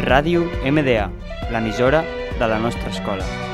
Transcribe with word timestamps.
Ràdio 0.00 0.46
MDA, 0.64 1.10
l'emissora 1.52 2.00
de 2.38 2.48
la 2.48 2.58
nostra 2.58 2.88
escola. 2.88 3.49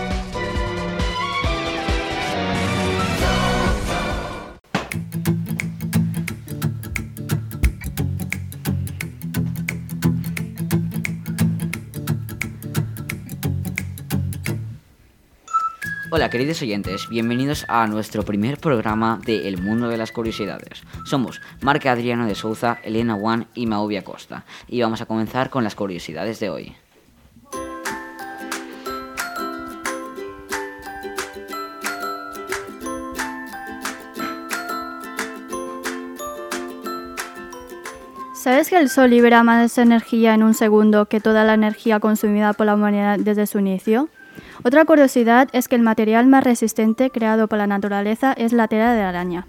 Hola 16.17 16.31
queridos 16.31 16.63
oyentes, 16.63 17.11
bienvenidos 17.11 17.67
a 17.69 17.87
nuestro 17.87 18.23
primer 18.23 18.57
programa 18.57 19.21
de 19.27 19.49
El 19.49 19.61
Mundo 19.61 19.91
de 19.91 19.99
las 19.99 20.13
Curiosidades. 20.13 20.83
Somos 21.05 21.43
Marca 21.61 21.93
Adriano 21.93 22.25
de 22.25 22.35
Souza, 22.35 22.79
Elena 22.85 23.17
Juan 23.17 23.49
y 23.55 23.67
Mauvia 23.67 24.03
Costa 24.03 24.47
y 24.67 24.81
vamos 24.81 25.03
a 25.03 25.05
comenzar 25.05 25.51
con 25.51 25.63
las 25.63 25.75
curiosidades 25.75 26.41
de 26.41 26.49
hoy. 26.49 26.75
¿Sabes 38.35 38.71
que 38.71 38.79
el 38.79 38.89
Sol 38.89 39.11
libera 39.11 39.43
más 39.43 39.77
energía 39.77 40.33
en 40.33 40.43
un 40.43 40.55
segundo 40.55 41.05
que 41.05 41.21
toda 41.21 41.45
la 41.45 41.53
energía 41.53 42.01
consumida 42.01 42.55
por 42.55 42.65
la 42.65 42.75
humanidad 42.75 43.19
desde 43.19 43.47
su 43.47 43.59
inicio? 43.59 44.09
Otra 44.65 44.85
curiosidad 44.85 45.49
es 45.53 45.69
que 45.69 45.77
el 45.77 45.83
material 45.83 46.27
más 46.27 46.45
resistente 46.45 47.11
creado 47.11 47.49
por 47.49 47.59
la 47.59 47.67
naturaleza 47.67 48.33
es 48.33 48.53
la 48.53 48.69
tela 48.69 48.95
de 48.95 49.03
araña. 49.03 49.47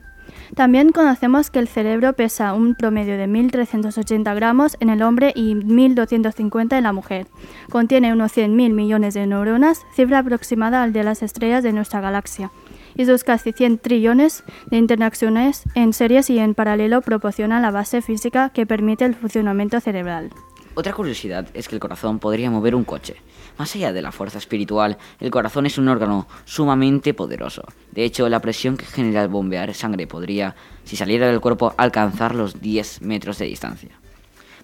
También 0.56 0.92
conocemos 0.92 1.52
que 1.52 1.60
el 1.60 1.68
cerebro 1.68 2.14
pesa 2.14 2.54
un 2.54 2.76
promedio 2.76 3.18
de 3.18 3.28
1.380 3.28 4.34
gramos 4.36 4.78
en 4.80 4.90
el 4.90 5.02
hombre 5.02 5.34
y 5.36 5.56
1.250 5.56 6.78
en 6.78 6.84
la 6.84 6.94
mujer. 6.94 7.28
Contiene 7.70 8.14
unos 8.14 8.36
100.000 8.36 8.74
millones 8.74 9.14
de 9.14 9.28
neuronas, 9.28 9.86
cifra 9.94 10.20
aproximada 10.20 10.84
al 10.84 10.94
de 10.94 11.04
las 11.04 11.22
estrellas 11.22 11.64
de 11.64 11.74
nuestra 11.74 12.02
galaxia. 12.02 12.52
Y 12.96 13.06
sus 13.06 13.24
casi 13.24 13.52
100 13.52 13.80
trillones 13.80 14.44
de 14.72 14.78
interacciones 14.78 15.64
en 15.76 15.94
series 15.94 16.30
y 16.30 16.40
en 16.40 16.56
paralelo 16.56 17.02
proporcionan 17.02 17.62
la 17.62 17.72
base 17.72 18.02
física 18.02 18.50
que 18.50 18.66
permite 18.66 19.06
el 19.06 19.16
funcionamiento 19.16 19.80
cerebral. 19.80 20.32
Otra 20.80 20.94
curiosidad 20.94 21.48
es 21.56 21.68
que 21.68 21.74
el 21.74 21.82
corazón 21.82 22.20
podría 22.20 22.52
mover 22.52 22.76
un 22.76 22.84
coche. 22.84 23.16
Más 23.58 23.74
allá 23.74 23.92
de 23.94 24.04
la 24.04 24.12
fuerza 24.12 24.38
espiritual, 24.38 25.00
el 25.20 25.32
corazón 25.32 25.66
es 25.66 25.80
un 25.80 25.88
órgano 25.88 26.28
sumamente 26.46 27.16
poderoso. 27.16 27.64
De 27.94 28.04
hecho, 28.04 28.30
la 28.30 28.42
presión 28.42 28.78
que 28.78 28.86
genera 28.86 29.24
el 29.24 29.28
bombear 29.28 29.74
sangre 29.74 30.06
podría, 30.06 30.56
si 30.84 30.96
saliera 30.96 31.26
del 31.26 31.42
cuerpo, 31.42 31.74
alcanzar 31.78 32.36
los 32.36 32.62
10 32.62 33.02
metros 33.02 33.40
de 33.40 33.48
distancia. 33.48 34.00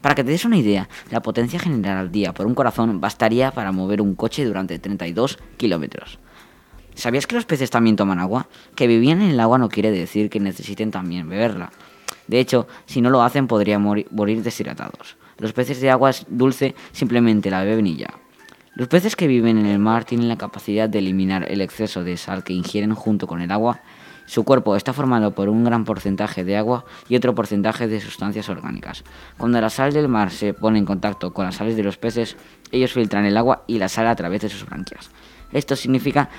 Para 0.01 0.13
que 0.13 0.23
te 0.23 0.29
des 0.29 0.45
una 0.45 0.59
idea, 0.59 0.87
la 1.09 1.23
potencia 1.23 1.57
general 1.57 1.97
al 1.97 2.11
día 2.11 2.31
por 2.31 2.45
un 2.45 2.53
corazón 2.53 3.01
bastaría 3.01 3.49
para 3.49 3.71
mover 3.71 3.99
un 3.99 4.13
coche 4.13 4.45
durante 4.45 4.77
32 4.77 5.39
kilómetros. 5.57 6.19
¿Sabías 6.93 7.25
que 7.25 7.33
los 7.33 7.45
peces 7.45 7.71
también 7.71 7.95
toman 7.95 8.19
agua? 8.19 8.49
Que 8.75 8.85
vivían 8.85 9.23
en 9.23 9.31
el 9.31 9.39
agua 9.39 9.57
no 9.57 9.67
quiere 9.67 9.89
decir 9.89 10.29
que 10.29 10.39
necesiten 10.39 10.91
también 10.91 11.27
beberla. 11.27 11.71
De 12.27 12.39
hecho, 12.39 12.67
si 12.85 13.01
no 13.01 13.09
lo 13.09 13.23
hacen 13.23 13.47
podrían 13.47 13.81
morir 13.81 14.43
deshidratados. 14.43 15.17
Los 15.37 15.53
peces 15.53 15.81
de 15.81 15.89
agua 15.89 16.11
dulce 16.27 16.75
simplemente 16.91 17.49
la 17.49 17.63
beben 17.63 17.87
y 17.87 17.97
ya. 17.97 18.13
Los 18.75 18.87
peces 18.87 19.15
que 19.15 19.27
viven 19.27 19.57
en 19.59 19.67
el 19.67 19.77
mar 19.77 20.03
tienen 20.03 20.27
la 20.27 20.37
capacidad 20.37 20.89
de 20.89 20.99
eliminar 20.99 21.51
el 21.51 21.61
exceso 21.61 22.03
de 22.03 22.17
sal 22.17 22.43
que 22.43 22.53
ingieren 22.53 22.95
junto 22.95 23.27
con 23.27 23.41
el 23.41 23.51
agua. 23.51 23.81
Su 24.25 24.43
cuerpo 24.43 24.75
está 24.75 24.93
formado 24.93 25.35
por 25.35 25.49
un 25.49 25.63
gran 25.63 25.85
porcentaje 25.85 26.43
de 26.43 26.57
agua 26.57 26.85
y 27.07 27.15
otro 27.15 27.35
porcentaje 27.35 27.87
de 27.87 28.01
sustancias 28.01 28.49
orgánicas. 28.49 29.03
Cuando 29.37 29.61
la 29.61 29.69
sal 29.69 29.93
del 29.93 30.07
mar 30.07 30.31
se 30.31 30.53
pone 30.53 30.79
en 30.79 30.85
contacto 30.85 31.33
con 31.33 31.45
las 31.45 31.55
sales 31.55 31.75
de 31.75 31.83
los 31.83 31.97
peces, 31.97 32.35
ellos 32.71 32.93
filtran 32.93 33.25
el 33.25 33.37
agua 33.37 33.63
y 33.67 33.77
la 33.77 33.89
sal 33.89 34.07
a 34.07 34.15
través 34.15 34.41
de 34.41 34.49
sus 34.49 34.65
branquias. 34.65 35.11
Esto 35.51 35.75
significa 35.75 36.29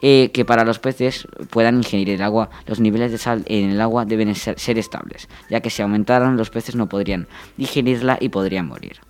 eh, 0.00 0.30
que 0.32 0.44
para 0.44 0.64
los 0.64 0.78
peces 0.78 1.26
puedan 1.50 1.76
ingerir 1.78 2.10
el 2.10 2.22
agua, 2.22 2.50
los 2.66 2.80
niveles 2.80 3.12
de 3.12 3.18
sal 3.18 3.44
en 3.46 3.70
el 3.70 3.80
agua 3.80 4.04
deben 4.04 4.34
ser, 4.34 4.78
estables, 4.78 5.28
ya 5.50 5.60
que 5.60 5.70
si 5.70 5.82
aumentaran 5.82 6.36
los 6.36 6.50
peces 6.50 6.76
no 6.76 6.88
podrían 6.88 7.28
digerirla 7.56 8.18
y 8.20 8.28
podrían 8.28 8.66
morir. 8.66 9.00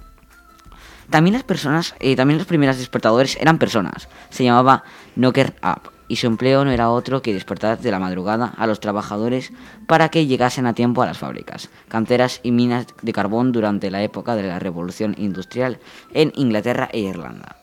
También 1.10 1.34
las 1.34 1.44
personas, 1.44 1.94
eh, 2.00 2.16
también 2.16 2.38
los 2.38 2.47
primeros 2.47 2.78
despertadores 2.78 3.36
eran 3.41 3.58
personas. 3.58 4.08
Se 4.30 4.42
llamaba 4.42 4.82
Knocker 5.14 5.54
Up 5.62 5.92
y 6.08 6.16
su 6.16 6.26
empleo 6.26 6.64
no 6.64 6.70
era 6.70 6.91
otro 6.91 7.22
que 7.22 7.32
despertar 7.32 7.78
de 7.78 7.91
la 7.91 7.98
madrugada 7.98 8.53
a 8.56 8.66
los 8.66 8.80
trabajadores 8.80 9.53
para 9.86 10.08
que 10.08 10.26
llegasen 10.26 10.66
a 10.66 10.74
tiempo 10.74 11.03
a 11.03 11.06
las 11.06 11.18
fábricas, 11.18 11.70
canteras 11.88 12.41
y 12.42 12.53
minas 12.53 12.86
de 13.03 13.12
carbón 13.12 13.53
durante 13.53 13.91
la 13.91 14.03
época 14.03 14.34
de 14.36 14.44
la 14.44 14.58
revolución 14.58 15.14
industrial 15.18 15.78
en 16.12 16.32
Inglaterra 16.34 16.88
e 16.92 17.00
Irlanda. 17.00 17.56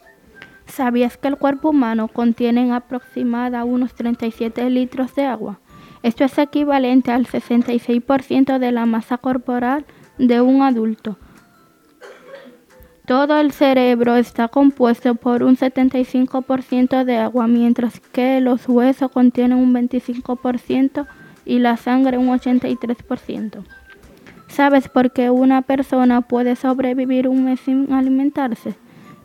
¿Sabías 0.76 1.18
que 1.18 1.28
el 1.28 1.38
cuerpo 1.38 1.70
humano 1.70 2.08
contiene 2.08 2.74
aproximadamente 2.74 3.72
unos 3.72 3.94
37 3.94 4.72
litros 4.72 5.14
de 5.14 5.24
agua? 5.24 5.60
Esto 6.02 6.24
es 6.24 6.36
equivalente 6.40 7.12
al 7.12 7.28
66% 7.28 8.58
de 8.58 8.72
la 8.72 8.88
masa 8.88 9.20
corporal 9.20 9.86
de 10.18 10.42
un 10.42 10.64
adulto. 10.64 11.16
Todo 13.06 13.40
el 13.40 13.52
cerebro 13.52 14.16
está 14.16 14.48
compuesto 14.48 15.14
por 15.14 15.44
un 15.44 15.58
75% 15.58 17.04
de 17.04 17.18
agua, 17.18 17.46
mientras 17.46 18.00
que 18.00 18.42
los 18.42 18.68
huesos 18.68 19.12
contienen 19.12 19.60
un 19.60 19.76
25% 19.76 21.06
y 21.46 21.60
la 21.60 21.78
sangre 21.78 22.18
un 22.18 22.30
83%. 22.30 23.64
¿Sabes 24.48 24.90
por 24.90 25.12
qué 25.12 25.30
una 25.30 25.62
persona 25.62 26.22
puede 26.22 26.56
sobrevivir 26.56 27.28
un 27.28 27.46
mes 27.46 27.60
sin 27.60 27.94
alimentarse? 27.94 28.74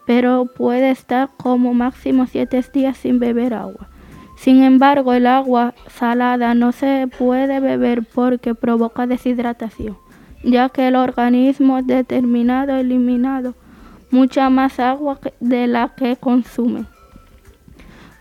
Pero 0.08 0.46
puede 0.46 0.90
estar 0.90 1.28
como 1.36 1.74
máximo 1.74 2.24
siete 2.24 2.64
días 2.72 2.96
sin 2.96 3.18
beber 3.18 3.52
agua. 3.52 3.90
Sin 4.38 4.62
embargo, 4.62 5.12
el 5.12 5.26
agua 5.26 5.74
salada 5.86 6.54
no 6.54 6.72
se 6.72 7.10
puede 7.18 7.60
beber 7.60 8.04
porque 8.04 8.54
provoca 8.54 9.06
deshidratación, 9.06 9.98
ya 10.42 10.70
que 10.70 10.88
el 10.88 10.96
organismo 10.96 11.82
determinado 11.82 12.74
eliminado 12.76 13.54
mucha 14.10 14.48
más 14.48 14.80
agua 14.80 15.20
de 15.40 15.66
la 15.66 15.90
que 15.94 16.16
consume. 16.16 16.86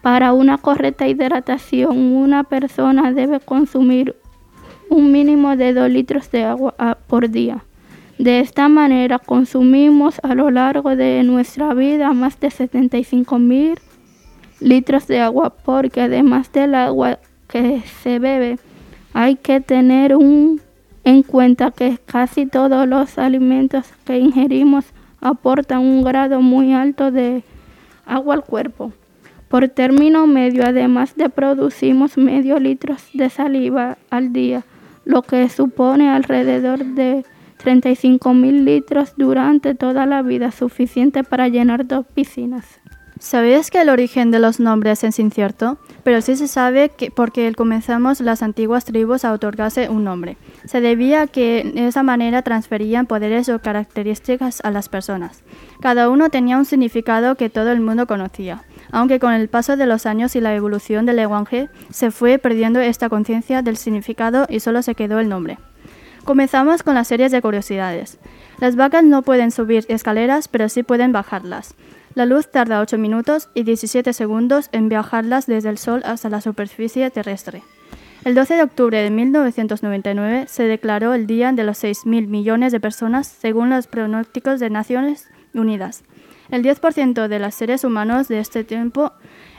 Para 0.01 0.33
una 0.33 0.57
correcta 0.57 1.07
hidratación, 1.07 1.97
una 1.97 2.43
persona 2.43 3.13
debe 3.13 3.39
consumir 3.39 4.13
un 4.89 5.13
mínimo 5.13 5.55
de 5.55 5.73
2 5.73 5.89
litros 5.89 6.29
de 6.31 6.43
agua 6.43 6.75
ah, 6.77 6.97
por 7.07 7.29
día. 7.29 7.63
De 8.17 8.39
esta 8.39 8.67
manera 8.67 9.19
consumimos 9.19 10.19
a 10.23 10.33
lo 10.33 10.49
largo 10.49 10.95
de 10.95 11.21
nuestra 11.23 11.73
vida 11.75 12.13
más 12.13 12.39
de 12.39 12.49
75 12.49 13.37
mil 13.37 13.79
litros 14.59 15.05
de 15.05 15.19
agua 15.19 15.51
porque 15.51 16.01
además 16.01 16.51
del 16.51 16.73
agua 16.73 17.19
que 17.47 17.81
se 18.01 18.17
bebe 18.17 18.57
hay 19.13 19.35
que 19.35 19.61
tener 19.61 20.13
en 21.03 21.23
cuenta 21.23 21.71
que 21.71 21.99
casi 22.05 22.47
todos 22.47 22.87
los 22.87 23.19
alimentos 23.19 23.85
que 24.03 24.17
ingerimos 24.17 24.85
aportan 25.21 25.79
un 25.79 26.03
grado 26.03 26.41
muy 26.41 26.73
alto 26.73 27.11
de 27.11 27.43
agua 28.05 28.35
al 28.35 28.43
cuerpo. 28.43 28.93
Por 29.47 29.69
término 29.69 30.27
medio, 30.27 30.65
además 30.65 31.15
de 31.15 31.29
producimos 31.29 32.17
medio 32.17 32.59
litro 32.59 32.95
de 33.13 33.29
saliva 33.29 33.97
al 34.09 34.33
día, 34.33 34.63
lo 35.05 35.21
que 35.21 35.47
supone 35.49 36.09
alrededor 36.09 36.83
de 36.83 37.23
35 37.67 38.33
mil 38.33 38.63
litros 38.63 39.11
durante 39.17 39.75
toda 39.75 40.05
la 40.05 40.21
vida, 40.21 40.51
suficiente 40.51 41.25
para 41.25 41.49
llenar 41.49 41.85
dos 41.85 42.05
piscinas. 42.05 42.79
¿Sabías 43.19 43.71
que 43.71 43.81
el 43.81 43.89
origen 43.89 44.31
de 44.31 44.39
los 44.39 44.61
nombres 44.61 45.03
es 45.03 45.19
incierto? 45.19 45.77
Pero 46.05 46.21
sí 46.21 46.37
se 46.37 46.47
sabe 46.47 46.87
que 46.87 47.11
porque 47.11 47.51
comenzamos 47.53 48.21
las 48.21 48.41
antiguas 48.41 48.85
tribus 48.85 49.25
a 49.25 49.33
otorgarse 49.33 49.89
un 49.89 50.05
nombre. 50.05 50.37
Se 50.63 50.79
debía 50.79 51.23
a 51.23 51.27
que 51.27 51.69
de 51.75 51.87
esa 51.87 52.03
manera 52.03 52.41
transferían 52.41 53.05
poderes 53.05 53.49
o 53.49 53.59
características 53.59 54.61
a 54.63 54.71
las 54.71 54.87
personas. 54.87 55.43
Cada 55.81 56.09
uno 56.09 56.29
tenía 56.29 56.57
un 56.57 56.63
significado 56.63 57.35
que 57.35 57.49
todo 57.49 57.73
el 57.73 57.81
mundo 57.81 58.07
conocía, 58.07 58.63
aunque 58.93 59.19
con 59.19 59.33
el 59.33 59.49
paso 59.49 59.75
de 59.75 59.87
los 59.87 60.05
años 60.05 60.37
y 60.37 60.39
la 60.39 60.55
evolución 60.55 61.05
del 61.05 61.17
lenguaje 61.17 61.67
se 61.89 62.11
fue 62.11 62.37
perdiendo 62.37 62.79
esta 62.79 63.09
conciencia 63.09 63.61
del 63.61 63.75
significado 63.75 64.45
y 64.49 64.61
solo 64.61 64.81
se 64.83 64.95
quedó 64.95 65.19
el 65.19 65.27
nombre. 65.27 65.57
Comenzamos 66.27 66.83
con 66.83 66.95
las 66.95 67.07
series 67.07 67.31
de 67.31 67.41
curiosidades. 67.41 68.17
Las 68.59 68.75
vacas 68.75 69.01
no 69.01 69.21
pueden 69.21 69.49
subir 69.49 69.85
escaleras, 69.87 70.49
pero 70.49 70.67
sí 70.67 70.83
pueden 70.83 71.13
bajarlas. 71.13 71.73
La 72.15 72.25
luz 72.25 72.51
tarda 72.51 72.81
8 72.81 72.97
minutos 72.97 73.47
y 73.53 73.63
17 73.63 74.11
segundos 74.11 74.67
en 74.73 74.89
viajarlas 74.89 75.47
desde 75.47 75.69
el 75.69 75.77
Sol 75.77 76.01
hasta 76.03 76.29
la 76.29 76.41
superficie 76.41 77.09
terrestre. 77.11 77.63
El 78.25 78.35
12 78.35 78.55
de 78.55 78.63
octubre 78.63 79.01
de 79.01 79.09
1999 79.09 80.47
se 80.49 80.63
declaró 80.63 81.13
el 81.13 81.27
Día 81.27 81.53
de 81.53 81.63
los 81.63 81.81
6.000 81.81 82.27
millones 82.27 82.73
de 82.73 82.81
personas 82.81 83.27
según 83.27 83.69
los 83.69 83.87
pronósticos 83.87 84.59
de 84.59 84.69
Naciones 84.69 85.29
Unidas. 85.53 86.03
El 86.49 86.63
10% 86.63 87.27
de 87.27 87.39
los 87.39 87.55
seres 87.55 87.83
humanos 87.83 88.29
de 88.29 88.39
este 88.39 88.63
tiempo 88.63 89.11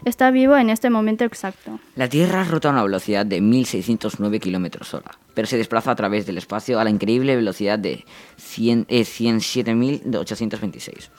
está 0.04 0.30
vivo 0.30 0.56
en 0.56 0.70
este 0.70 0.88
momento 0.88 1.24
exacto. 1.24 1.78
La 1.96 2.08
Tierra 2.08 2.44
rota 2.44 2.68
a 2.68 2.70
una 2.72 2.82
velocidad 2.82 3.26
de 3.26 3.42
1.609 3.42 4.40
km 4.40 4.94
hora, 4.94 5.10
pero 5.34 5.46
se 5.46 5.58
desplaza 5.58 5.90
a 5.90 5.96
través 5.96 6.24
del 6.24 6.38
espacio 6.38 6.80
a 6.80 6.84
la 6.84 6.90
increíble 6.90 7.36
velocidad 7.36 7.78
de 7.78 8.06
107.826. 8.38 11.10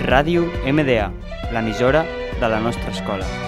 Ràdio 0.07 0.47
MDA, 0.65 1.11
l'emissora 1.53 2.07
de 2.41 2.49
la 2.49 2.61
nostra 2.61 2.95
escola. 2.95 3.48